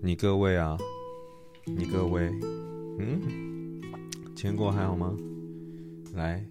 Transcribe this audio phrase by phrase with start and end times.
[0.00, 0.78] 你各位啊，
[1.64, 2.30] 你各位，
[3.00, 3.20] 嗯，
[4.26, 5.12] 今天过还好吗？
[6.14, 6.46] 来，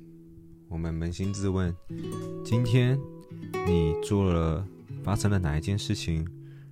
[0.68, 1.74] 我们扪心自问，
[2.44, 3.00] 今天
[3.66, 4.68] 你做了
[5.02, 6.28] 发生了哪一件事情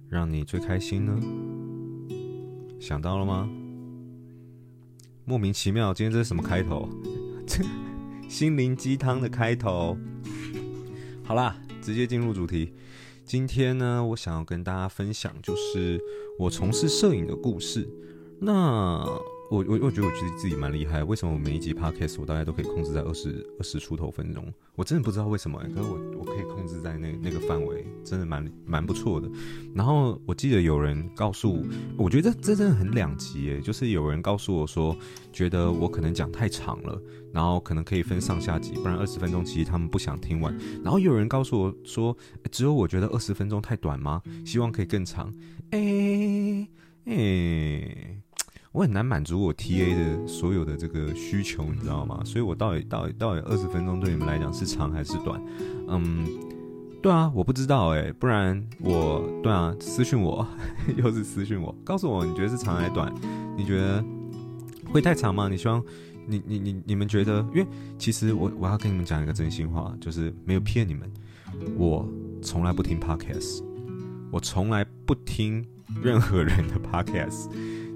[0.09, 1.17] 让你最开心呢？
[2.77, 3.49] 想到了吗？
[5.23, 6.89] 莫名其妙，今天这是什么开头？
[7.47, 7.63] 这
[8.27, 9.97] 心灵鸡汤的开头。
[11.23, 12.73] 好啦，直接进入主题。
[13.23, 15.99] 今天呢，我想要跟大家分享，就是
[16.37, 17.87] 我从事摄影的故事。
[18.39, 19.05] 那
[19.55, 24.45] 我我我觉得我觉得自己蛮厉害，为什么我每一集 podcast 我大概都可以控制在二十二十出头分钟？
[24.75, 29.29] 我真的不知道为什么、可是我我可以控制在那那个范围，真的蛮蛮不错的。
[29.73, 31.65] 然后我记得有人告诉
[31.97, 34.93] 我，觉得这真的很两极诶，就是有人告诉我说，
[35.31, 40.53] 觉得我可能讲太长了，然后可能可以分上下集，不然二十分钟其实他们不想听完。
[40.83, 42.15] 然后有人告诉我说，
[42.51, 44.21] 只有我觉得二十分钟太短吗？
[44.45, 45.33] 希望可以更长。
[45.71, 46.67] 诶、
[47.05, 48.21] 诶。
[48.75, 52.19] 我很难满足我 TA 的所有的这个需求，你知道吗？
[52.25, 55.41] 所以我到底到底到底二十分钟对你们来讲是长还是短？
[55.87, 56.27] 嗯，
[57.01, 60.45] 对啊，我不知道哎、不然我对啊，私信我，
[60.97, 63.13] 又是私信我，告诉我你觉得是长还是短？
[63.55, 64.03] 你觉得
[64.91, 65.47] 会太长吗？
[65.47, 65.81] 你希望
[66.27, 67.39] 你你你你们觉得？
[67.53, 71.09] 因为其实我我要跟你们讲一个真心话，就是没有骗你们，
[71.77, 72.05] 我
[72.41, 73.63] 从来不听 podcast，
[74.31, 75.65] 我从来不听
[76.03, 77.47] 任何人的 podcast。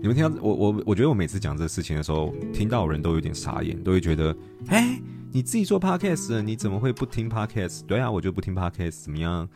[0.02, 4.36] 你们听到我我我觉得我每次讲这个事情的时候，听到人都有点傻眼，都会觉得，
[4.68, 4.98] 哎，
[5.32, 7.86] 你自己做 podcast，你怎么会不听 podcast？
[7.86, 9.48] 对啊，我就不听 podcast，怎么样？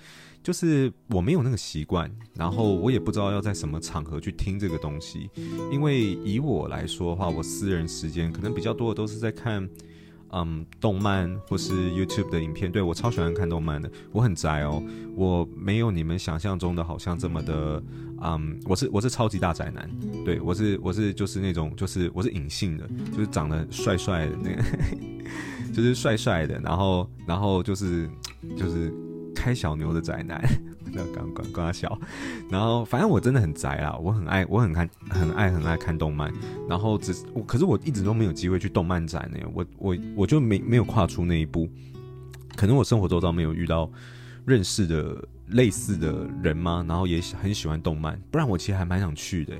[0.44, 5.30] 就是我没有那个习惯，然后我也不知道要在什么场合去听这个东西，
[5.72, 9.70] 因为以我来说的话，我私人时间可能比较多的都是在看。
[10.36, 13.90] 嗯，动漫或是 YouTube 的影片，对，我超喜欢看动漫的。
[14.12, 14.82] 我很宅哦，
[15.16, 17.84] 我没有你们想象中的好像这么的，
[18.22, 19.88] 嗯，我是我是超级大宅男，
[20.26, 24.64] 对，我是我是就是那种就是我是隐性的，就是长得帅帅的那个，
[25.72, 28.10] 就是帅帅的，然后然后就是
[28.58, 28.92] 就是
[29.36, 30.42] 开小牛的宅男。
[30.94, 32.00] 那刚刚刚笑，
[32.50, 36.32] 然后反正我真的很宅啦，我很爱，我很看，很爱，很爱看动漫。
[36.70, 39.40] 然后只是我，可是我一直都没有机会去动漫展呢。
[39.54, 41.68] 我我我就没没有跨出那一步，
[42.56, 43.90] 可能我生活周遭没有遇到
[44.46, 45.28] 认识的。
[45.50, 46.84] 类似的人吗？
[46.88, 49.54] 然后也很喜欢动漫，不然我其实还蛮想去的，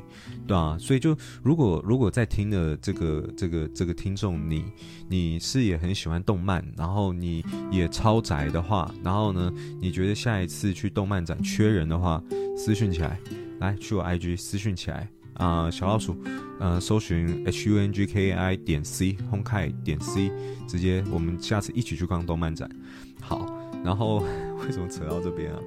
[0.48, 4.64] 对啊，所以就如果如果在听的这个这个这个听众，你
[5.10, 12.24] 你是也很喜欢动漫，然后你也超宅的话，然后呢，你觉得下一次去动漫展缺人的话，
[12.58, 13.20] 私讯起来，
[13.60, 16.18] 来去我 IG 私讯起来啊、小老鼠，
[16.60, 20.32] 呃，搜寻 h u n g k i 点 C Honkai 点 C，
[20.66, 22.68] 直接我们下次一起去逛动漫展，
[23.22, 23.60] 好。
[23.84, 24.24] 然后
[24.66, 25.60] 为什么扯到这边啊？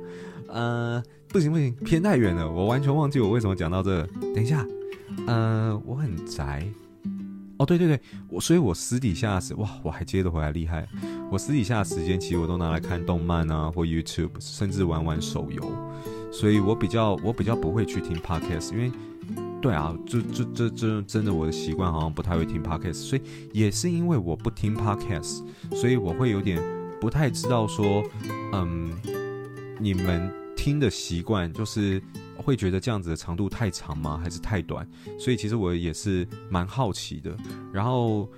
[0.49, 4.07] 呃，不行不行，偏太远了，我完全忘记我为什么讲到这。
[4.35, 4.67] 等一下，
[5.27, 6.67] 呃，我很宅。
[7.59, 7.99] 哦，对对对，
[8.29, 10.87] 我所以，我私底下是哇，我还接得回来，厉害。
[11.31, 15.63] 我私底下的时间其实我都拿来看动漫啊，或 YouTube，甚至玩玩手游。
[16.31, 18.93] 所以我比较我比较不会去听 Podcast，因为
[19.63, 25.43] 对啊，这这这这真的我的习惯好像不太会听 Podcast，所以也是因为我不听 Podcast，
[25.73, 26.76] 所以我会有点。
[27.07, 28.03] 不太知道说，
[28.53, 28.91] 嗯，
[29.79, 32.03] 你们听的习惯就是
[32.37, 34.19] 会觉得这样子的长度太长吗？
[34.21, 34.85] 还是太短？
[35.17, 37.37] 所以其实我也是蛮好奇的。
[37.73, 38.29] 然后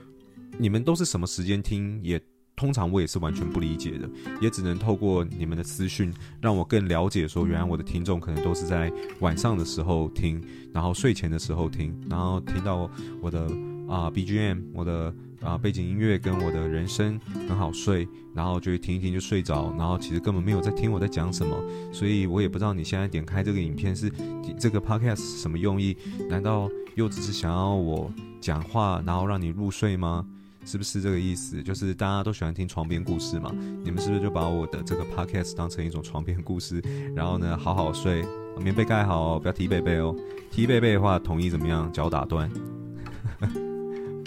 [0.59, 1.99] 你们都是什么时间听？
[2.03, 2.21] 也
[2.55, 4.07] 通常我也是完全不理解的，
[4.39, 7.27] 也只能透过你们的资讯让我更了解。
[7.27, 12.91] 说原来我的听众可能都是在晚上的时候听，然后睡前的时候听，然后听到
[13.23, 13.49] 我的
[13.89, 15.15] 啊、BGM，我的。
[15.41, 17.17] 啊，背景音乐跟我的人声
[17.49, 21.57] 很好睡，然后就听一听就睡着，然后其实根本没有在听我在讲什么，
[21.93, 24.11] 所以我也不知道你现在点开这个影片是
[24.59, 25.97] 这个 podcast 是什么用意？
[26.29, 30.27] 难道又只是想要我讲话，然后让你入睡吗？
[30.65, 31.63] 是不是这个意思？
[31.63, 33.55] 就是大家都喜欢听床边故事嘛？
[33.85, 36.83] 你们是不是就把我的这个 podcast 当成一种床边故事，
[37.15, 38.25] 然后呢，好好睡，
[38.61, 40.13] 棉被盖好哦，不要踢被被哦，
[40.51, 41.89] 踢被被的话，统一怎么样？
[41.93, 42.51] 脚打断，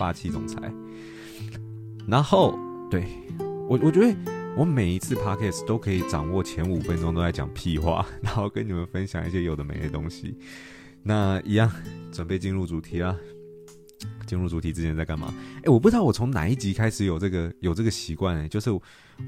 [0.01, 0.59] 霸气总裁。
[2.07, 2.57] 然后，
[2.89, 3.06] 对
[3.69, 4.18] 我，我觉得
[4.57, 10.36] 我每一次 podcast 都可以掌握前五分钟都在讲屁话，然后跟你们分享一些有的没的东西。
[11.03, 11.71] 那一样，
[12.12, 13.15] 准备进入主题啦。
[14.25, 15.31] 进入主题之前在干嘛？
[15.57, 18.71] 哎，我不知道我从哪一集开始有这个有这个习惯，就是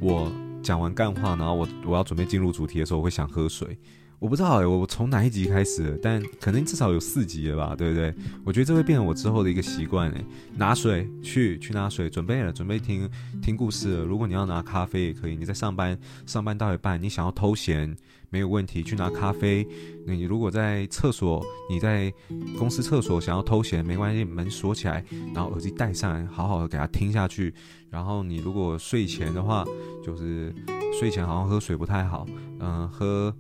[0.01, 0.31] 我
[0.63, 3.77] 讲完干话，然后我我要准备进入主题的时候，我会想喝水。
[4.23, 8.15] 我不知道哎，我从哪一集开始，但可能至少有四集了吧，对不对？
[8.45, 10.23] 我觉得这会变成我之后的一个习惯哎。
[10.55, 13.09] 拿水去去拿水，准备了，准备听
[13.41, 14.01] 听故事。
[14.03, 17.93] 如果你要拿咖啡也可以，你在上班上班到一半，你想要偷闲
[18.29, 19.67] 没有问题，去拿咖啡。
[20.07, 22.09] 那你如果在厕所，你在
[22.57, 25.03] 公司厕所想要偷闲没关系，门锁起来，
[25.35, 27.53] 然后耳机戴上，好好的给它听下去。
[27.89, 29.65] 然后你如果睡前的话，
[30.01, 30.55] 就是
[30.97, 32.25] 睡前好像喝水不太好，
[32.61, 33.35] 嗯，喝。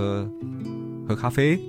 [0.00, 0.30] 喝
[1.08, 1.60] 喝咖啡，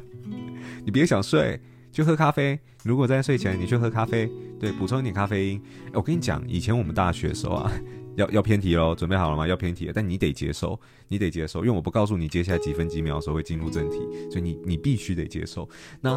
[0.84, 1.60] 你别想睡，
[1.92, 2.58] 就喝咖啡。
[2.84, 5.62] 如果在睡前，你去喝咖啡，对，补充一点咖啡因。
[5.92, 7.70] 我跟你讲，以前我们大学的时候啊，
[8.16, 9.46] 要要偏题喽，准备好了吗？
[9.46, 13.98] 要偏题，但你得接受，你得接受，因为我不告诉你接下来几分几秒的时候会进入正题，
[14.30, 15.68] 所以你你必须得接受。
[16.00, 16.12] 那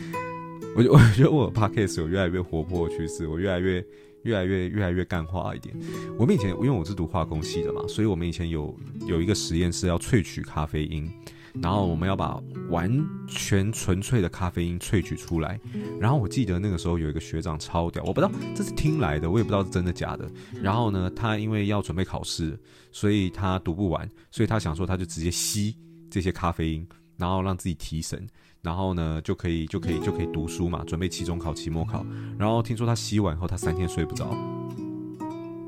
[0.76, 3.82] 我我觉得我的 podcast 有越来越活泼的趋势，我越来越。
[4.28, 5.74] 越来越越来越干化一点。
[6.18, 11.10] 我们以前因为我是读化工系的嘛，所以我们以前有有一个实验室要萃取咖啡因，
[11.54, 12.38] 然后我们要把
[12.68, 12.92] 完
[13.26, 15.58] 全纯粹的咖啡因萃取出来。
[15.98, 20.30] 然后我记得那个时候有一个学长超屌，我不知道这是听来的，我也不知道是真的假的。
[20.62, 22.58] 然后呢，他因为要准备考试，
[22.92, 25.74] 所以他读不完，所以他想说他就直接吸
[26.10, 26.86] 这些咖啡因，
[27.16, 28.28] 然后让自己提神。
[28.62, 32.04] 然后呢，就可以就可以就可以读书嘛，准备期中考、期末考。
[32.38, 34.36] 然后听说他吸完后，他三天睡不着，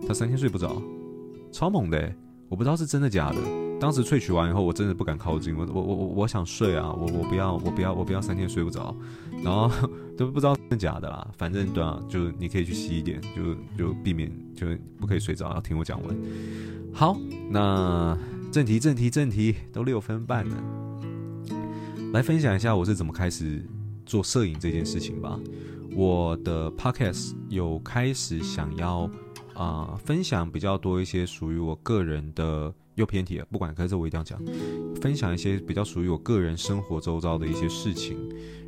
[0.06, 0.80] 他三天睡不着，
[1.52, 2.12] 超猛的！
[2.48, 3.36] 我不知道是真的假的。
[3.78, 8.94] 当时萃取完以后，我真的不敢靠近，我我我我想睡啊，我我不要我不要我不要三天睡不着，
[9.42, 9.70] 然后
[10.18, 11.26] 都不知道真的假的啦。
[11.38, 14.66] 反正对啊，就你可以去吸一点，就就避免就
[14.98, 16.16] 不可以睡着，要听我讲完。
[16.92, 17.16] 好，
[17.48, 18.18] 那
[18.50, 20.56] 正题正题正题，都六分半了。
[22.12, 23.64] 来分享一下我是怎么开始
[24.04, 25.38] 做摄影这件事情吧。
[25.94, 29.08] 我的 podcast 有开始想要
[29.54, 34.40] 啊、分享比较多一些属于我个人的又偏题了，不管，可是我一定要讲，
[35.00, 38.16] 分享一些比较属于我个人生活周遭的一些事情。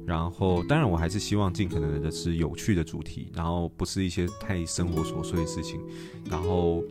[0.06, 5.80] 然后，当然我还是希望尽可能的是有趣的主题，然后不是一些太生活琐碎的事情。
[6.28, 6.82] 然后，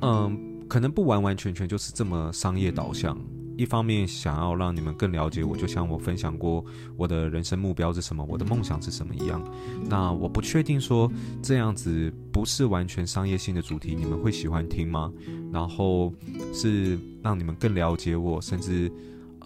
[0.00, 3.16] 嗯，可能不完完全全就是这么商业导向。
[3.56, 6.64] 一方面想要让你们更了解我，就像我分享过
[6.96, 9.42] 我的人生目标是什么，我的梦想是什么一样。
[9.88, 11.10] 那我不确定说
[11.42, 15.10] 这样子不是完全商业性的主题，你们会喜欢听吗？
[15.50, 16.12] 然后
[16.52, 18.92] 是让你们更了解我，甚至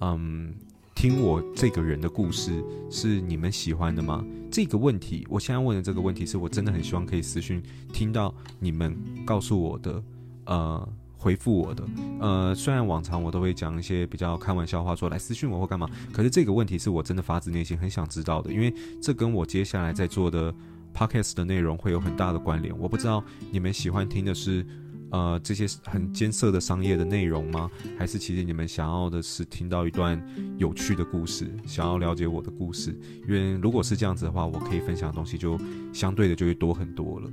[0.01, 0.53] 嗯，
[0.95, 4.25] 听我这个人的故事是你们喜欢的吗？
[4.51, 7.62] 这个问题，我现在问的这个问题，是我真的很希望可以私讯
[7.93, 10.03] 听到你们告诉我的，
[10.47, 10.89] 呃。
[11.21, 11.85] 回复我的，
[12.19, 18.73] 呃，虽然往常我都会讲一些比较开玩笑话，说来私讯我或干嘛，可是这个问题是我真的发自内心很想知道的，因为
[19.03, 20.53] 这跟我接下来在做的
[20.95, 22.77] podcast 的内容会有很大的关联。
[22.79, 24.67] 我不知道你们喜欢听的是，
[25.11, 27.71] 呃，这些很艰涩的商业的内容吗？
[27.99, 30.19] 还是其实你们想要的是听到一段
[30.57, 32.99] 有趣的故事，想要了解我的故事？
[33.29, 35.59] 因为如果是这样子的话，我可以分享的东西就
[35.93, 37.31] 相对的就会多很多了。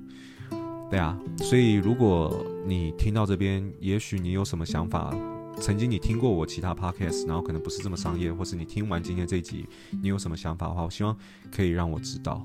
[0.89, 5.13] 对啊，所以如果你听到这边，也许你有什么想法，
[5.59, 9.67] 曾经你听过我其他 podcast，然后可能不是这么商业，或是你听完今天这一集，
[10.01, 11.15] 你有什么想法的话，我希望
[11.51, 12.41] 可以让我知道。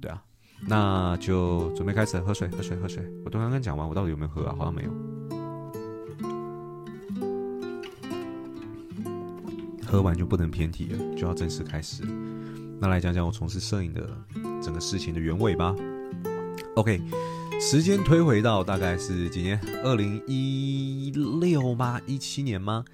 [0.00, 0.22] 对啊，
[0.66, 3.04] 那就准备开始喝水，喝水，喝水。
[3.22, 4.54] 我都刚刚讲完，我到底有没有喝啊？
[4.56, 4.90] 好像没有。
[9.86, 12.02] 喝完就不能偏题了，就要正式开始。
[12.80, 14.08] 那来讲讲我从事摄影的
[14.62, 15.74] 整个事情的原委吧。
[16.76, 17.00] OK。
[17.60, 19.60] 时间推回到大概是几年？
[19.82, 22.00] 二零一六吗？
[22.06, 22.84] 一七年吗？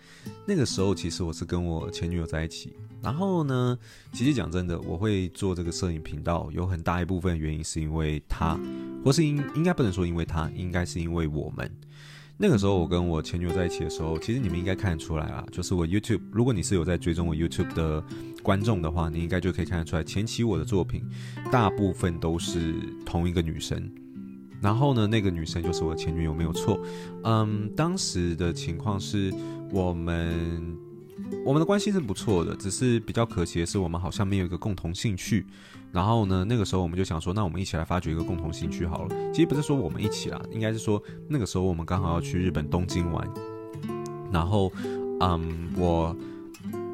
[0.46, 2.74] 那个时候其实我是跟我前女友在一起。
[3.02, 3.78] 然后呢，
[4.12, 8.58] 其实讲真的，我会做这个摄影频道，有很大一部分原因是因为她，
[9.04, 11.70] 或是应应该不能说因为她，应该是因为我们。
[12.38, 18.02] 那个时候我跟我前女友在一起的时候，其实你们应该看得出来啊，就是我 YouTube，如果你是有在追踪我 YouTube 的
[18.42, 21.06] 观众的话，你应该就可以看得出来，前期我的作品
[21.52, 23.88] 大部分都是同一个女生。
[24.64, 26.80] 然后呢，那个女生就是我的前女友，没有错。
[27.22, 29.30] 嗯，当时的情况是
[29.70, 30.74] 我们
[31.44, 35.44] 我们的关系是不错的，只是比较可惜的是，我们好像没有一个共同兴趣。
[35.92, 39.14] 然后呢，那个时候我们就想说，那我们一起来发掘一个共同兴趣好了。
[39.34, 43.28] 其实不是说我们一起啦，应该是说那个时候我们刚好要去日本东京玩。
[44.32, 44.72] 然后，
[45.20, 46.16] 嗯，我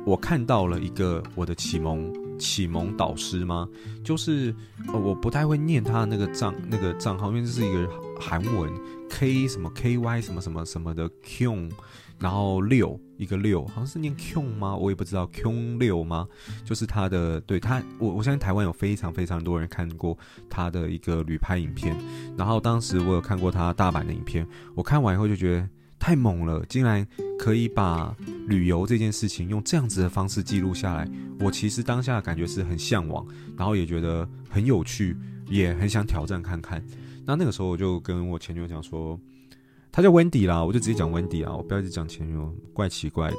[0.04, 2.12] 我看到了一个我的启蒙。
[2.40, 3.68] 启蒙导师吗？
[4.02, 4.52] 就是
[4.88, 8.72] 呃，我不太会念他的那个账那个账号，因为这是一个韩文
[9.08, 11.68] K 什么 KY 什么什么什么的 Q，
[12.18, 14.74] 然后六一个六，好像是念 Q 吗？
[14.74, 16.26] 我也不知道 Q 六吗？
[16.64, 20.16] 就是他的，对他，我我相信台湾有非常非常多人看过
[20.48, 21.94] 他的一个旅拍影片，
[22.36, 25.68] 然后当时我有看过他大阪的影片，我看完以后就觉得
[25.98, 27.06] 太猛了，竟然
[27.38, 28.16] 可以把
[28.50, 31.08] 旅游这件事情用这样子的方式记录下来。
[31.38, 33.26] 我其实当下的感觉是很向往，
[33.56, 35.16] 然后也觉得很有趣，
[35.48, 36.84] 也很想挑战看看。
[37.24, 39.18] 那那个时候我就跟我前女友讲说。
[39.92, 43.36] 他叫 Wendy 啦，我就直接讲 Wendy 啊，我不要一直讲前女友，怪奇怪的。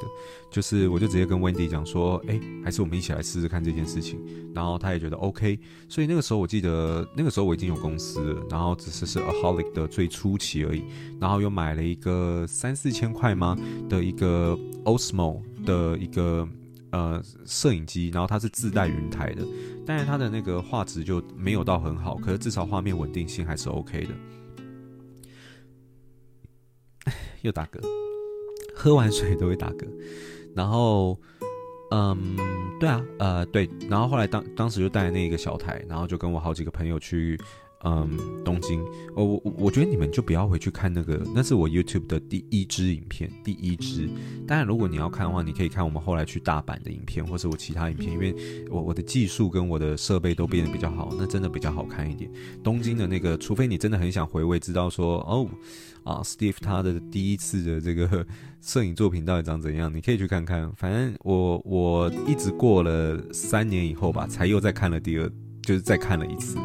[0.51, 4.19] 就是我就直接跟 Wendy 讲说，哎、还是我们一起来试试看这件事情。
[4.53, 10.83] 然后他也觉得 OK，所以那个时候我记得那个时候我已经有公司了，然后只是是 Aholic 的最初期而已。
[11.19, 16.45] 然后又买了一个三四千块吗的一个 Osmo 的一个
[16.91, 19.47] 呃摄影机，然后它是自带云台的，
[19.85, 24.13] 但是它的那个画质就没有到很好，可是至少画面稳定性还是 OK 的。
[27.41, 27.79] 又打嗝，
[28.73, 29.87] 喝完水都会打嗝。
[30.55, 31.17] 然后，
[31.91, 32.35] 嗯，
[32.79, 33.69] 对啊，呃，对。
[33.89, 37.39] 然后后来当当时就带那个小台，然后就跟我好几个朋友去。
[37.83, 38.79] 嗯，东京，
[39.15, 44.07] 我我我觉得你们就不要回去看那个，那是我 YouTube 的第一支影片，第一支。
[44.47, 48.35] 当然，如果你要看的话，你可以看我们后来去大阪的影片，或是我其他影片，因为
[48.69, 52.29] 我我的技术跟我的设备都变得比较好，那真的比较好看一点。
[52.63, 55.47] 东京的那个，除非你真的很想回味，知道说哦
[56.03, 58.25] 啊，Steve 他的第一次的这个
[58.61, 60.71] 摄影作品到底长怎样，你可以去看看。
[60.75, 65.31] 反正我我一直过了三年以后吧，才又再看了第二，
[65.63, 66.57] 就是再看了一次。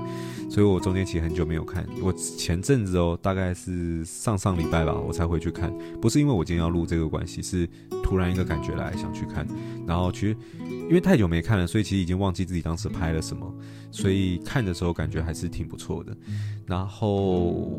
[0.49, 5.73] 所以我中间其实很久没有看，我前阵子哦，大概是上上礼拜吧，我才回去看。
[6.01, 7.69] 不是因为我今天要录这个关系，是
[8.03, 9.47] 突然一个感觉来想去看。
[9.87, 13.53] 然后其实因为太久没看了，所以其实已经忘记自己当时拍了什么。
[13.91, 16.17] 所以看的时候感觉还是挺不错的。
[16.65, 17.73] 然后，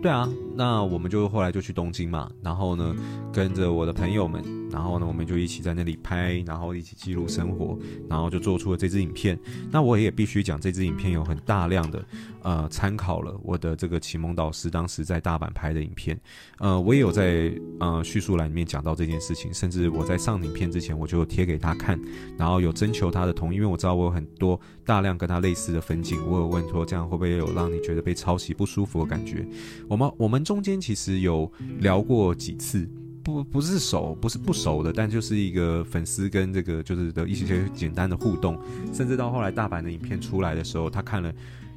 [0.00, 2.30] 对啊，那我们就后来就去东京嘛。
[2.40, 2.94] 然后呢，
[3.32, 4.65] 跟着我的朋友们。
[4.70, 9.38] 然后呢，我们就一起在那里拍，然后一起记录生活，然后就做出了这支影片。
[9.70, 12.04] 那我也必须讲，这支影片有很大量的
[12.42, 16.18] 呃参考了我的这个启蒙导师当时在大阪拍的影片。
[16.58, 21.98] 呃，我也有在呃叙述栏里面讲到这件事情，甚至我在上影片之前我就贴给他看，
[22.38, 29.46] 然后有征求他的同意，因为我知道我有很多大量跟他类似的分镜，我有问说这样会不会有让你觉得被抄袭不舒服的感觉？
[29.88, 32.88] 我们我们中间其实有聊过几次。
[33.26, 38.56] 不不是熟，不是不熟的，但就是一个粉丝跟这个就是的一些简单的互动，
[38.92, 41.34] 甚至到后来大阪的影片出来的时候，他看了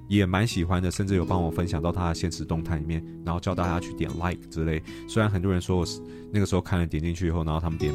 [0.07, 4.79] 也蛮喜欢的，甚至有帮我分享到他的现实动态里面，然后叫大家去点 like 之类。
[5.07, 5.99] 虽然很多人说我是
[6.31, 7.91] 那个时候看了点进去以后，然后他们点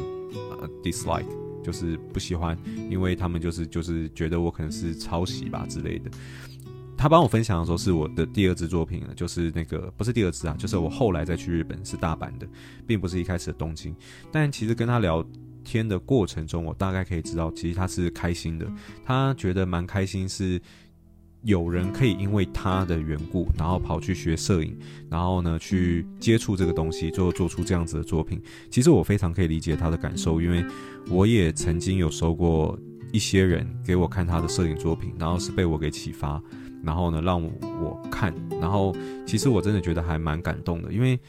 [0.59, 1.23] 呃 dislike，
[1.63, 2.57] 就是不喜欢，
[2.91, 6.11] 因为他们就是就是觉得我可能是抄袭吧之类的。
[6.97, 12.47] 他帮我分享的时候是我的第二支作品了，就是那个不是第二支啊，就是我后来再去日本是大阪的，
[12.87, 13.95] 并不是一开始的东京。
[14.31, 15.23] 但其实跟他聊
[15.63, 18.65] 天的过程中，我大概可以知道，其实他是开心的，
[19.03, 20.61] 他觉得蛮开心，是
[21.43, 24.75] 有人可以因为他的缘故，然后跑去学摄影，
[25.09, 28.41] 然后呢去接触这个东西，最后做出这样子的作品。
[28.71, 30.65] 其实我非常可以理解他的感受，因为
[31.09, 32.79] 我也曾经有收过
[33.11, 36.41] 一些人给我看他的摄影作品，然后是被我给启发。
[36.85, 41.19] 然后呢，让我看，然后其实我真的觉得还蛮感动的，因为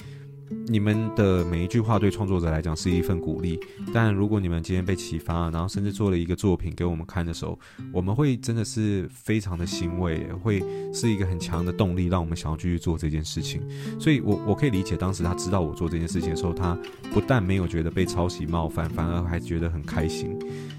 [0.68, 3.58] 你们的每一句话对创作者来讲是一份鼓励。
[3.92, 7.58] 但如果你们今天被启发，然后甚至做了一个作品给我们看的时候，
[7.92, 10.62] 我们会真的是非常的欣慰，会
[10.92, 13.60] 是一个很强的动力，让我们想要继续做这件事情。
[13.98, 16.78] 所以我我可以理解当时他知道我做这件事情的时候，他
[17.12, 20.38] 不但没有觉得被抄袭冒犯，反而还觉得很开心。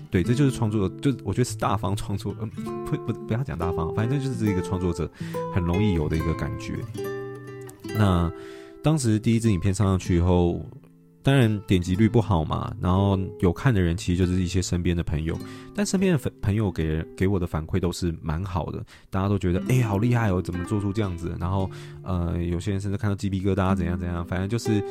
[0.09, 2.49] 对，这就是创作，就我觉得是大方创作， 嗯，
[2.85, 5.09] 不不不要讲大方，反正就是这一个创作者
[5.53, 6.75] 很容易有的一个感觉。
[7.97, 8.31] 那
[8.81, 10.61] 当时第一支影片上上去以后。
[11.23, 15.37] 当然点击率不好嘛，然后有看的人其实就是一些身边的朋友，
[15.75, 21.35] 但身边的朋朋友给给我的反馈都是蛮好的，大家都觉得哎、好厉害哦，怎么做出这样子？
[21.37, 21.69] 然后
[22.03, 24.81] 呃有些人甚至看到鸡皮疙瘩怎样怎样，反正就是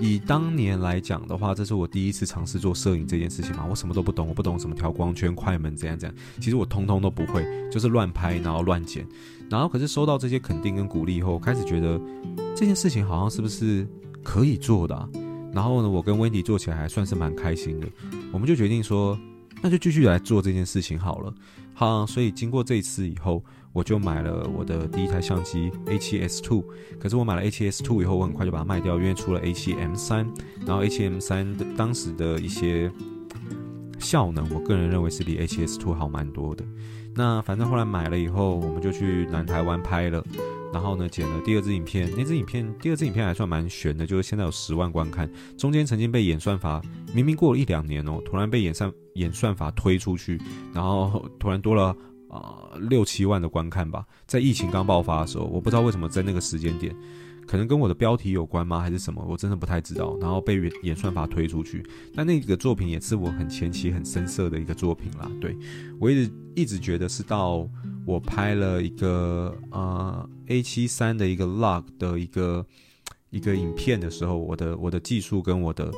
[0.00, 9.06] 以当年来讲的话，这是我第一次尝试做摄影这件事情嘛，我什么都不懂，我不懂什么调光圈、快门怎样怎样，其实我通通都不会，就是乱拍然后乱剪，
[9.48, 12.00] 然后可是收到这些肯定跟鼓励以后，开始觉得
[12.56, 13.86] 这件事情好像是不是
[14.24, 15.08] 可以做的？
[15.54, 17.86] 然后呢，我跟温迪做起来还算是蛮开心的，
[18.32, 19.18] 我们就决定说，
[19.62, 21.32] 那就继续来做这件事情好了。
[21.72, 23.42] 好，所以经过这一次以后，
[23.72, 26.64] 我就买了我的第一台相机 A7S Two。
[27.00, 30.28] 可是我买了 A7S Two 以后，我很快就把它卖掉，因为出了 A7M 三。
[30.66, 32.90] 然后 A7M 三的当时的一些
[34.04, 36.64] 效能，我个人认为是比 H S two 好蛮多的。
[37.16, 40.22] 那反正后来买了以后，我们就去南台湾拍了。
[40.72, 46.82] 然后呢，剪了第二支影片，那支影片第二支影片还算蛮悬的，就是现在有十万观看，中间曾经被演算法
[47.14, 50.36] 明明过了一两年哦，突然被演算演算法推出去，
[50.72, 51.96] 然后突然多了
[52.28, 56.92] 啊、呃、六七万的观看吧，在疫情刚爆发的时候，我不知道为什么在那个时间点
[57.46, 58.80] 可能跟我的标题有关吗？
[58.80, 59.24] 还是什么？
[59.28, 60.16] 我真的不太知道。
[60.20, 61.84] 然后被演算法推出去，
[62.14, 65.30] 但那个作品也是我很前期很深色的一个作品啦。
[65.40, 65.56] 对，
[66.00, 67.68] 我一直一直觉得是到
[68.06, 72.66] 我拍了一个呃 A7 三的一个 log 的一个
[73.30, 75.90] 一个影片的时候，我的我的技术跟我的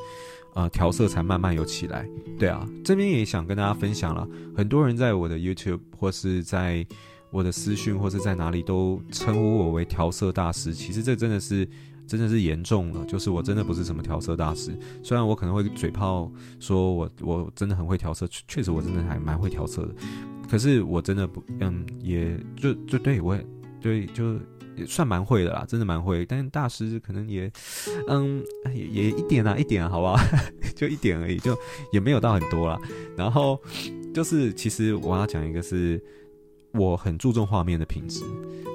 [0.55, 2.09] 呃调色才慢慢有起来。
[2.39, 6.87] 对啊，这边也想跟大家分享了，很多人在我的 YouTube 或是在。
[7.37, 11.69] 我的私讯或是在哪里都称呼我为调色大师，其实这真的是
[12.07, 14.75] 真的是严重了，就是我真的不是什么调色大师。
[15.03, 19.95] 虽然我可能会嘴炮说我我真的很会调色，确实我真的还蛮会调色的，
[20.49, 23.39] 可是我真的不嗯，也就就对我
[23.83, 24.39] 对就
[24.75, 26.25] 也算蛮会的啦，真的蛮会。
[26.25, 27.53] 但大师可能也
[28.09, 28.43] 嗯
[28.75, 30.17] 也也一点啊一点，好不好？
[30.75, 31.55] 就一点而已，就
[31.93, 32.81] 也没有到很多啦。
[33.15, 33.61] 然后
[34.15, 36.03] 就是其实我要讲一个是。
[36.77, 38.23] 我很注重画面的品质，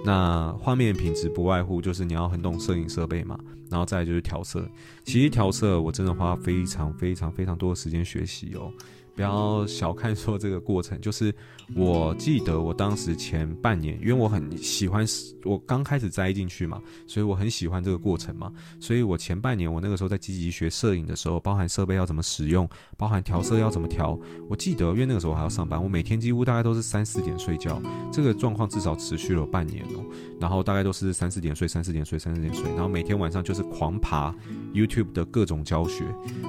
[0.03, 3.39] 那画面品质不外乎就是你要很懂摄影设备嘛，
[3.69, 4.67] 然后再就是调色。
[5.05, 8.71] 其实调色我真的花非常非常非常多的时间学习哦。
[9.15, 11.33] 不要小看说这个过程，就是
[11.75, 15.05] 我记得我当时前半年，因为我很喜欢，
[15.43, 24.17] 我刚开始栽进去嘛，所以我很喜欢这个过程嘛，所以我前半年我那个时候在积极学摄影的时候，包含设备要怎么使用，包含调色要怎么调，
[24.49, 30.03] 我记得因为那个时候我还要上班，我每天几乎大概都是三四点睡觉，这个状况至少持续了半年哦，
[30.39, 34.33] 然后大概都是三四点睡，三四点睡，三四点睡，然后每天晚上就是狂爬
[34.73, 36.05] YouTube 的各种教学，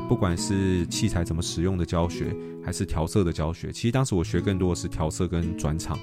[0.09, 2.35] 不管是器材怎么使用的教学。
[2.65, 5.99] 还是调色的教学，其实当时我学更多的是调色跟转场，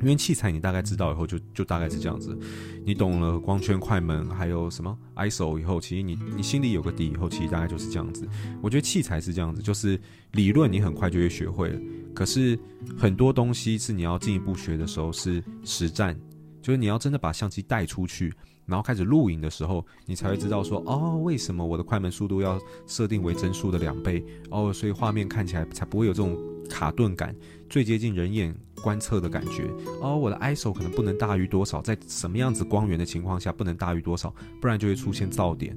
[0.00, 2.36] 因为器材你大概知道以后就，就大概是这样子。
[2.84, 8.28] 你懂了光圈、快门，还有什么 ISO 以后，其实你你心里有个底以后，其实大概就是这样子。
[8.60, 10.00] 我觉得器材是这样子，就是
[10.32, 11.80] 理论你很快就会学会了，
[12.14, 12.58] 可是
[12.98, 16.18] 很多东西是你要进一步学的时候是实战，
[16.60, 18.32] 就是你要真的把相机带出去。
[18.66, 24.24] 然后开始录影的时候，你才会知道说，哦，为什么我的快门速度要设定为帧数的两倍？
[24.50, 26.38] 哦，所以画面看起来才不会有这种
[26.68, 27.34] 卡顿感，
[27.68, 29.68] 最接近人眼观测的感觉。
[30.00, 35.76] 哦，我的 ISO 可能不能大于多少，在什么样子光源的情况下不能大于多少，不然就会出现噪点。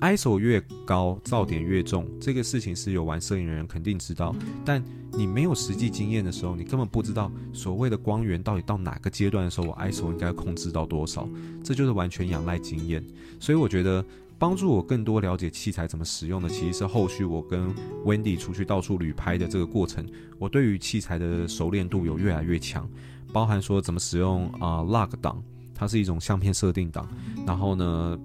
[0.00, 4.34] ISO 越高，噪点越重，这个事情是有玩摄影的人肯定知道。
[4.64, 11.28] 但你没有实际经验的时候，你根本不知道所谓的光源到底到哪个阶段的时候，我 ISO 应该控制到多少。
[11.62, 13.04] 这就是完全仰赖经验。
[13.38, 14.02] 所以我觉得
[14.38, 17.68] 帮助我更多了解器材怎么使用的，其实是后续我跟
[18.06, 20.06] Wendy 出去到处旅拍的这个过程。
[20.38, 22.88] 我对于器材的熟练度有越来越强，
[23.34, 25.42] 包含说怎么使用啊、呃、log 档，
[25.74, 27.06] 它是一种相片设定档，
[27.46, 28.18] 然后呢。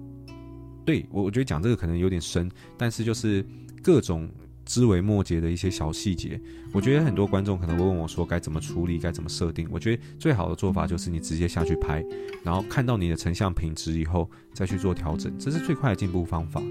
[0.86, 3.44] 对我，我觉得讲这个可能有点深，但是就是
[3.82, 4.26] 各种
[4.64, 6.40] 枝微末节的一些小细节，
[6.72, 9.68] 我觉得很多观众可能会问我说该怎么处理，该怎么设定。
[9.70, 12.04] 我觉得最好的做法就是你直接下去拍，
[12.42, 16.62] 然后看到你的成像品质以后再去做调整，这是最快的进步方法。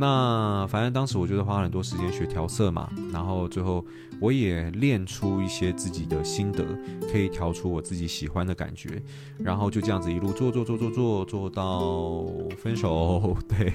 [0.00, 3.84] 那反正当时我就是花了很多时间学调色嘛，然后最后
[4.20, 6.64] 我也练出一些自己的心得，
[7.10, 9.02] 可以调出我自己喜欢的感觉，
[9.40, 12.24] 然后就这样子一路做做做做做做到
[12.56, 13.36] 分手。
[13.48, 13.72] 对，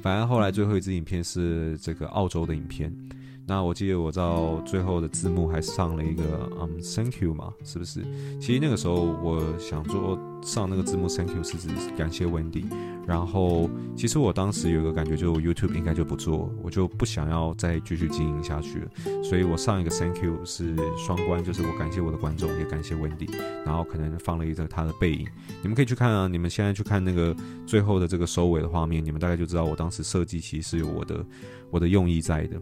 [0.00, 2.96] 反正后来最后一支影片是这个澳洲的影片。
[3.46, 8.02] 那我记得我到最后的字幕还上了一个嗯，Thank you 嘛，是不是？
[8.40, 12.64] 其实那个时候我想说上那个字幕 Thank you 是指感谢 Wendy。
[13.06, 19.22] 然后其实我当时有一个感觉，就 YouTube 应该就不做，我就不想要再继续经营下去了。
[19.22, 23.30] 所以我上一个 Thank you 是双关，就是我感谢我的观众，也感谢 Wendy。
[23.66, 25.28] 然后可能放了一个他的背影，
[25.60, 26.26] 你们可以去看啊。
[26.26, 31.22] 你们现在去看那个最后的这个收尾的画面，你们大概就知道我当时设计其实有我的
[31.70, 32.58] 我的用意在的。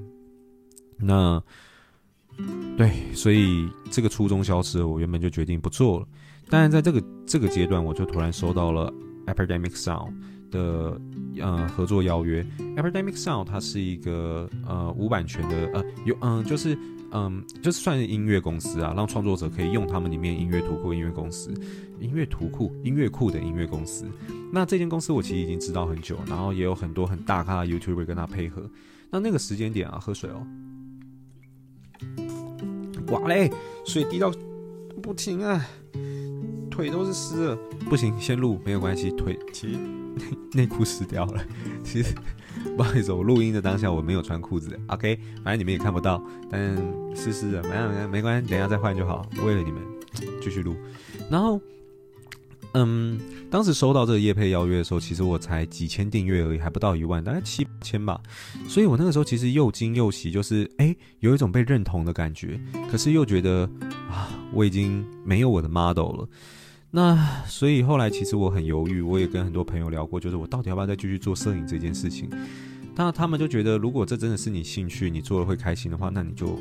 [1.02, 1.42] 那
[2.78, 6.06] 对，所以这个初衷消失了，我原本就决定不做了。
[6.48, 8.92] 但是在这个这个阶段，我就突然收到了
[9.26, 10.12] Epidemic Sound
[10.50, 11.00] 的
[11.38, 12.44] 呃合作邀约。
[12.76, 16.76] Epidemic Sound 它是一个呃无版权的呃有嗯、就是
[17.12, 21.52] 嗯、就是算是音乐公司啊，让创作者可以用他们里面音乐图库音乐公司
[22.00, 24.06] 音乐图库音乐库的音乐公司。
[24.50, 28.62] 那这间公司我其实已经知道很久，然后也有很多很大咖的 YouTuber 跟他配合。
[29.10, 30.46] 那那个时间点啊，喝水哦。
[33.12, 33.50] 哇嘞！
[33.84, 34.32] 水滴到
[35.02, 35.64] 不停啊，
[36.70, 37.58] 腿都是湿的。
[37.88, 39.10] 不行，先录没有关系。
[39.10, 39.78] 腿其实
[40.52, 41.44] 内裤湿掉了。
[41.84, 42.14] 其实
[42.76, 44.78] 不好意思，我录音的当下我没有穿裤子。
[44.86, 46.74] OK，反正你们也看不到，但
[47.14, 49.26] 湿湿的，没关系，没关系，等下再换就好。
[49.44, 49.82] 为了你们
[50.40, 50.74] 继续录。
[51.30, 51.60] 然后，
[52.74, 57.66] 嗯，当时收到这个叶配邀约的时候，其实我才几千订阅而已，还不到一万，大概七。
[57.82, 58.20] 千吧，
[58.68, 63.68] 所以我那个时候其实又惊又喜，就是诶，有一种被认同的感觉，可是又觉得
[64.08, 66.28] 啊，我已经没有我的 model 了。
[66.92, 72.30] 那所以后来其实我很犹豫，我也跟很多朋友聊过，就是我到底要不要再继续做摄影这件事情。
[72.94, 76.58] 但他们就觉得，如果这真的是你兴趣，你做了会开心的话，那你就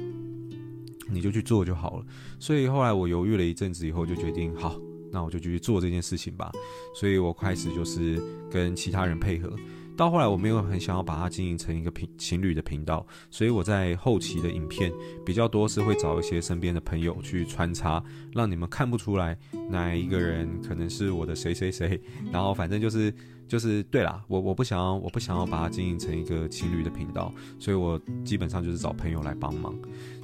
[1.08, 2.06] 你就去做就好了。
[2.40, 4.80] 所以后来我犹豫了一阵子以后，就决定好，
[5.12, 6.52] 那我就继续做这件事情吧。
[6.96, 9.52] 所以我开始就是跟其他人配合。
[9.98, 14.92] 到后来，我没有很想要把它经营成一个频情侣的频道，所以我在后期的影片
[15.24, 19.38] 比较多是会找一些身边的朋友去穿插，让你们看不出来
[19.70, 22.02] 哪一个人可能是我的谁谁谁。
[22.32, 23.14] 然后反正就是
[23.48, 29.78] 就是对啦，我我不想要我不想要把它经营成一个情侣的频道，所以我基本上就是找朋友来帮忙。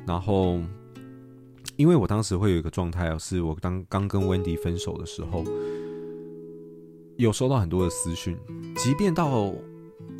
[0.08, 0.60] 然后
[1.78, 5.44] 因为我当时会有一个状态，是我刚刚跟温迪分手的时候。
[7.18, 8.38] 有收到很多的私讯，
[8.76, 9.46] 即便到，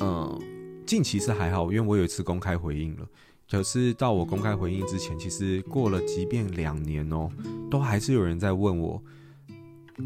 [0.00, 0.38] 呃，
[0.84, 3.08] 近期是还好，因为我有一次公开回应了。
[3.48, 7.30] 可是到我公开回应之前，其实过了即便两年哦，
[7.70, 9.00] 都还是有人在问我。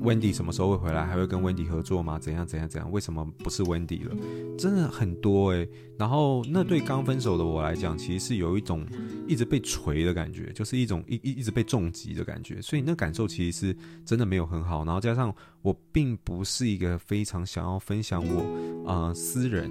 [0.00, 1.04] Wendy 什么时候会回来？
[1.04, 2.18] 还会跟 Wendy 合作吗？
[2.18, 2.90] 怎样怎样怎样？
[2.90, 4.16] 为什么不是 Wendy 了？
[4.58, 5.68] 真的很多诶。
[5.98, 8.86] 然后那对刚分手的我来讲，其实是有一种
[9.28, 12.60] 一直被锤的感觉，就是一种一一一直被重击的感觉。
[12.60, 14.84] 所以那感受其实是真的没有很好。
[14.84, 19.70] 然后加上我并不是一个非常想要分享我呃私人。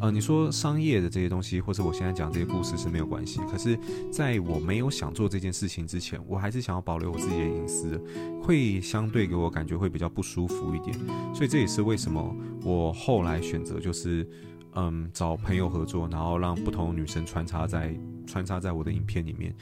[0.00, 3.40] 呃，你说商业的这些东西，或者我现在讲这些故事是没有关系。
[3.50, 3.78] 可是，
[4.10, 8.00] 在我没有想做这件事情之前，我还是想要保留我自己的隐私，
[8.42, 10.98] 会相对给我感觉会比较不舒服一点。
[11.32, 14.28] 所以这也是为什么我后来选择就是，
[14.74, 19.54] 嗯，找朋友合作，然后让不同女生穿插在穿插在我的影片里面，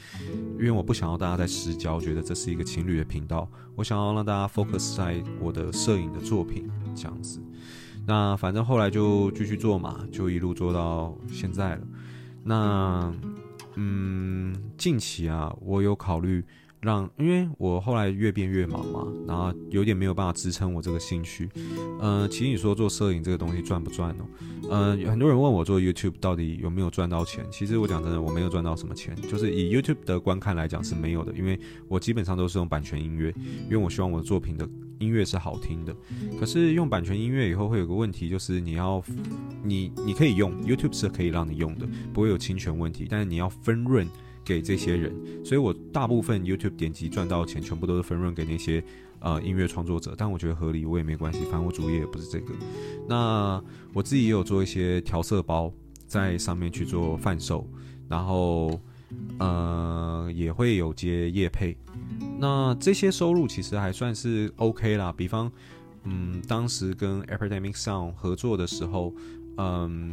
[0.59, 3.47] 因为我不想要大家在私交，觉得这是一个情侣的频道。
[3.77, 7.43] 我想要让大家 focus 在我的摄影的作品这样子。
[8.07, 11.83] 那反正后来就继续做嘛，就一路做到现在了。
[12.43, 13.13] 那
[13.77, 16.45] 嗯，近期啊，我有考虑
[16.81, 21.49] 让，因为我后来越变越忙嘛，然后有点没有办法支撑我这个兴趣。
[22.01, 24.25] 呃，其实你说做摄影这个东西赚不赚哦？
[24.71, 34.69] 呃，很多人问我做 YouTube 到底有没有赚到钱，其实我讲真的，我没有赚到什么钱，就是以 YouTube 的观看来讲是没有的，因为我基本上都是用版权音乐，因为我希望我的作品的。
[35.01, 35.97] 音乐是好听的，
[36.39, 39.03] 可是用版权音乐以后会有个问题，就是你要，
[39.65, 44.07] 你你可以用 YouTube 是可以让你用的，不会有侵权问题，但是你要分润
[44.51, 48.83] 给这些人，所以我大部分 YouTube 点击赚到钱全部都是分润给那些
[49.21, 52.53] 呃音乐创作者，但我觉得合理，我也没关系，反正我主业也不是这个。
[53.09, 55.73] 那我自己也有做一些调色包
[56.05, 57.65] 在上面去做贩售，
[58.09, 58.81] 然后
[59.39, 61.77] 呃也会有接业配。
[62.41, 65.15] 那这些收入其实还算是 OK 啦。
[65.17, 65.53] 比方，
[66.03, 69.15] 嗯，当时跟 Epidemic Sound 合作的时候，
[69.59, 70.13] 嗯，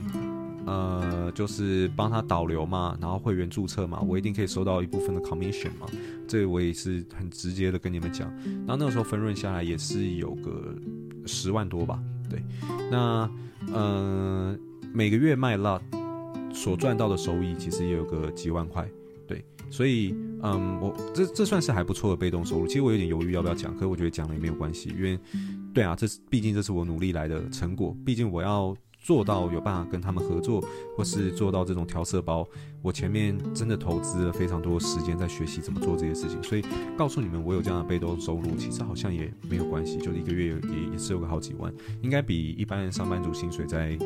[0.67, 5.87] 呃，就是帮他导流嘛，然后会员注册嘛，我一定可以收到一部分的 commission 嘛。
[6.27, 8.29] 这我也是很直接的跟你们讲。
[8.43, 10.75] 然后那个时候分润下来也是有个
[11.25, 11.99] 十万多吧，
[12.29, 12.43] 对。
[12.91, 13.29] 那，
[13.73, 14.57] 呃，
[14.93, 15.81] 每个月卖 lot
[16.53, 18.85] 所赚到的收益其实也有个几万块。
[19.25, 22.67] 对所以，嗯，我这这算是还不错的被动收入。
[22.67, 25.19] 其实我有点犹豫要不要讲，可是我觉得讲了也没有关系，因为，
[25.73, 27.95] 对啊，这是毕竟这是我努力来的成果。
[28.05, 30.63] 毕竟我要做到有办法跟他们合作，
[30.95, 32.47] 或是做到这种调色包，
[32.81, 36.41] 我前面真的投资了非常多时间在学习怎么做这些事情。
[36.43, 36.63] 所以
[36.97, 43.97] 告诉你们，我有这样的被动收入，其实好像也没有关系，就一个月也也是有个好几万，应该比一般人上班族薪水再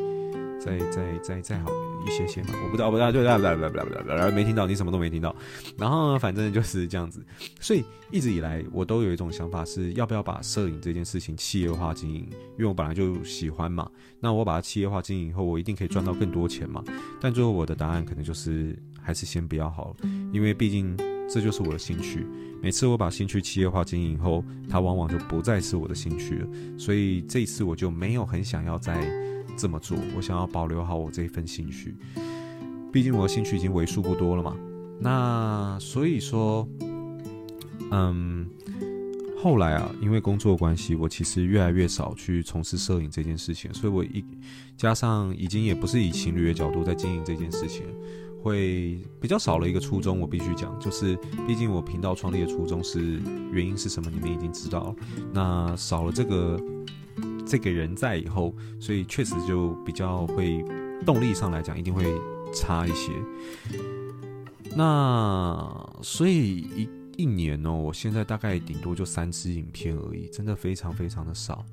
[0.60, 1.70] 再再再再好。
[2.06, 5.34] 一些些嘛，我不知道，不知道，对，对，对，对，对，对，对，没听到，你什么都没听到。
[5.76, 7.24] 然后呢，反正就是这样子。
[7.60, 12.26] 所以一直以来，我都有一种想法，是要不要把摄影这件事情企业化经营？
[12.30, 13.90] 因为我本来就喜欢嘛。
[14.20, 16.82] 那我把它企业化经营以后，我一定可以赚到更多钱嘛。
[17.20, 20.96] 但最后我的答案可能就是，还是先不要好了，因为毕竟
[21.28, 22.26] 这就是我的兴趣。
[22.60, 26.48] 每次我把兴趣企业化经营以后，它往往就不再是我的兴趣了。
[26.78, 29.32] 所以这一次我就没有很想要再。
[29.56, 31.94] 这么做，我想要保留好我这一份兴趣，
[32.92, 34.56] 毕竟我的兴趣已经为数不多了嘛。
[35.00, 36.68] 那所以说，
[37.90, 38.48] 嗯，
[39.42, 44.24] 后来啊，因为工作关系，我其实越来越少去从事摄影这件事情，所以我一
[44.76, 47.82] 加上已经也不是以情侣的角度在经营这件事情，
[48.42, 50.20] 会比较少了一个初衷。
[50.20, 53.20] 我必须讲，就是毕竟我频道创立的初衷是
[53.52, 54.94] 原因是什么，你们已经知道了。
[55.32, 56.60] 那少了这个。
[57.46, 60.64] 这个人在以后，所以确实就比较会
[61.04, 62.04] 动力上来讲，一定会
[62.54, 63.12] 差一些。
[64.74, 71.64] 那所以一一年哦，我现在大概顶多就三支影片而已，真的非常非常的少。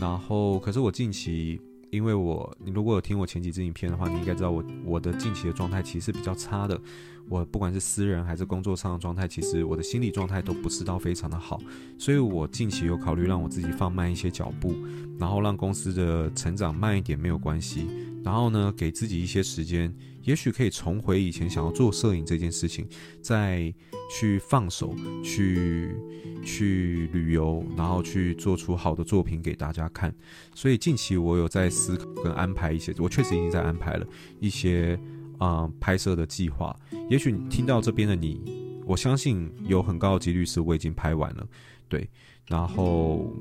[0.00, 1.60] 然后，可是我近期
[1.92, 6.80] 因为我你如果有听我前几支影片的话，你应该知道我我的近期的状态其实是比较差的。
[7.28, 11.60] 我不管是私人还是工作上的状态，其实我的心理状态都不是到非常的好。
[11.98, 14.74] 所以我近期有考虑让我自己放慢一些脚步，
[15.18, 17.86] 然后让公司的成长慢一点没有关系。
[18.24, 22.88] 然后呢，给自己一些时间，也许可以重回以前想要做摄影这件事情，
[23.20, 23.72] 在
[24.12, 24.94] 去放手，
[25.24, 25.96] 去
[26.44, 30.14] 去旅游，然后去做出好的作品给大家看。
[30.54, 34.06] 所以近期我有在思考跟安排一些，我确实已经在安排了
[34.38, 35.00] 一些
[35.38, 36.78] 啊、拍摄的计划。
[37.08, 38.38] 也许听到这边的你，
[38.84, 41.48] 我相信有很高的几率是我已经拍完了，
[41.88, 42.06] 对。
[42.48, 43.32] 然后，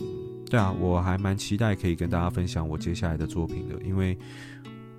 [0.49, 4.17] 对啊，我还蛮期待可以跟大家分享我接下来的作品的，因为。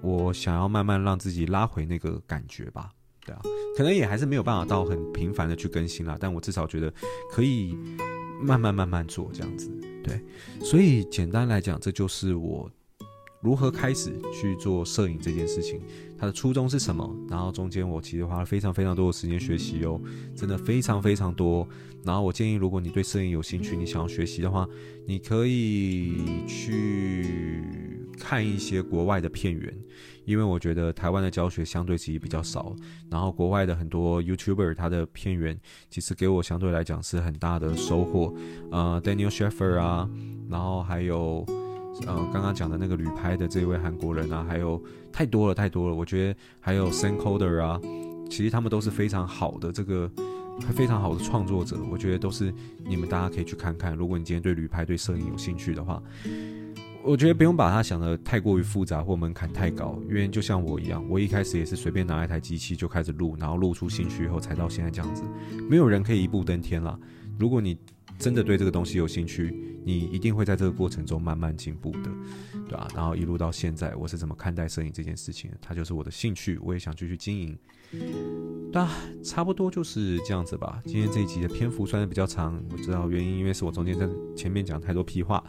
[0.05, 2.91] 我想要慢慢让自己拉回那个感觉吧，
[3.25, 3.41] 对啊，
[3.77, 6.93] 可能也还是没有办法到很频繁的去更新啦，但我至少觉得
[7.31, 7.77] 可以
[8.41, 9.71] 慢慢慢慢做这样子，
[10.03, 10.21] 对，
[10.61, 12.71] 所以简单来讲，这就是我
[13.41, 15.81] 如何开始去做摄影这件事情，
[16.19, 20.01] 它的初衷是什么，然后中间我其实花了非常非常多的时间学习哦，
[20.37, 21.67] 真的非常非常多，
[22.05, 24.69] 然后我建议如果你对摄影有兴趣，你想要学习的话，
[25.07, 27.27] 你可以去。
[28.19, 29.75] 看一些国外的片源，
[30.27, 32.77] 因为我觉得台湾的教学相对其实比较少，
[33.11, 35.59] 然后国外的很多 YouTuber 他的片源
[35.91, 38.33] 其实给我相对来讲是很大的收获，
[38.71, 40.09] 呃，Daniel Sheffer 啊，
[40.49, 41.45] 然后还有
[42.07, 47.81] 呃刚刚讲的那个旅拍的这位韩国人啊，还有太多了太多了，我觉得还有 Sam Coder 啊，
[48.31, 50.09] 其实他们都是非常好的这个
[50.71, 52.53] 非常好的创作者，我觉得都是
[52.85, 56.03] 你们大家可以去看看，如果你今天对旅拍对摄影有兴趣的话。
[57.05, 65.25] 我觉得不用把它想得太过于复杂或门槛太高，因为就像我一样，我一开始也是随便拿一台机器就开始录，然后录出兴趣以后才到现在这样子。
[65.69, 66.97] 没有人可以一步登天啦。
[67.41, 67.77] 如果你
[68.21, 69.53] 真的对这个东西有兴趣，
[69.85, 72.11] 你一定会在这个过程中慢慢进步的，
[72.69, 72.87] 对吧？
[72.95, 75.51] 然后一路到现在，我是怎么看待摄影这件事情？
[75.61, 77.59] 它就是我的兴趣，我也想继续经营。
[78.73, 78.89] 那，
[79.23, 80.81] 差不多就是这样子吧。
[80.85, 85.43] 今天这一集的篇幅算是比较长，我知道原因，因为是我中间在前面讲太多屁话。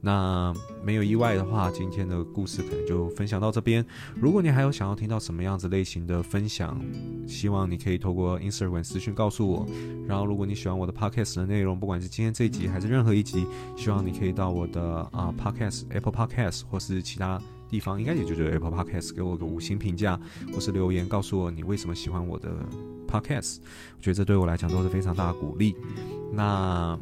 [0.00, 3.84] 那没有意外的话，今天的故事可能就分享到这边。
[4.14, 6.80] 如果你还有想要听到什么样子类型的分享，
[7.26, 9.66] 希望你可以透过 Instagram 私讯告诉我。
[10.06, 13.44] 然后，如果你喜欢我的 Podcast 的内容，不管是今天这一集还是任何一集，
[13.76, 20.18] 希望你可以到我的啊、Podcast Apple Podcast 或是其他地方，应该也就是 Apple Podcast 给我个五星评价，
[20.52, 22.50] 或是留言告诉我你为什么喜欢我的
[23.06, 23.58] Podcast。
[23.96, 25.76] 我觉得这对我来讲都是非常大的鼓励。
[26.32, 26.98] 那，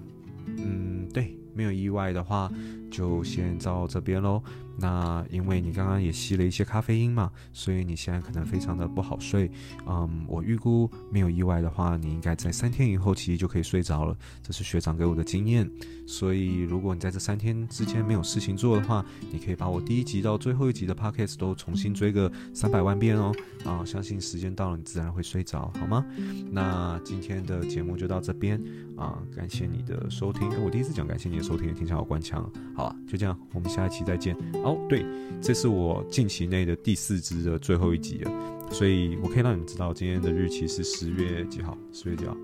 [0.46, 1.37] 嗯，对。
[1.57, 2.51] 没有意外的话，
[2.90, 4.42] 就先到这边喽。
[4.79, 9.51] 那因为你刚刚也吸了一些咖啡因嘛，所以你现在可能非常的不好睡。
[9.87, 14.14] 嗯，我预估没有意外的话，你应该在三天以后其实就可以睡着了。
[14.42, 15.66] 这是学长给我的经验。
[16.07, 23.33] 所以如果你在这三天之间没有事情做的话，你可以把我第一集到最后一集的 podcast 都重新追个三百万遍哦。
[23.64, 26.05] 啊，相信时间到了，你自然会睡着，好吗？
[26.51, 28.62] 那今天的节目就到这边
[28.99, 30.49] 啊，感谢你的收听。
[30.62, 32.43] 我第一次讲感谢你的收听，听起来好官腔。
[32.75, 34.35] 好啊，就这样，我们下一期再见。
[34.65, 35.07] 哦，对，
[35.41, 38.33] 这是我近期内的第四支的最后一集了，
[38.73, 41.79] 所以我可以让你们知道今天的日期是十月几号？
[41.93, 42.37] 十月几号？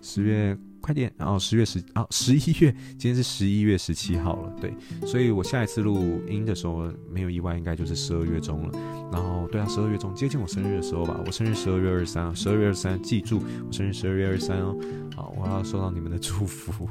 [0.00, 4.72] 十月快点，然后十月十啊，十一月，今天是十一月十七号了，对，
[5.06, 8.78] 所以我下一次录音的时候，没有意外，应该就是十二月中了。
[9.12, 14.74] 然后，对啊，十二月中接近我生日的时候吧，我生日十二月二十三，十二月二十三，记住我生日十二月二十三哦。
[15.14, 16.88] 好，我要收到你们的祝福。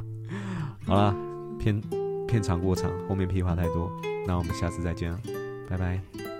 [0.86, 1.16] 好啦，
[1.60, 1.82] 片
[2.28, 3.92] 片长过长，后面屁话太多。
[4.28, 5.16] 那我们下次再见，
[5.70, 6.35] 拜拜。